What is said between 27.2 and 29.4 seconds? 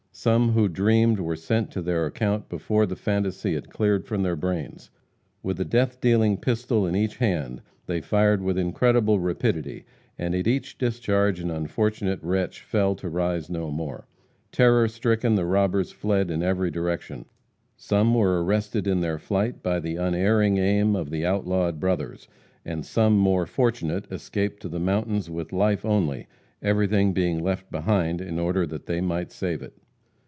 left behind in order that they might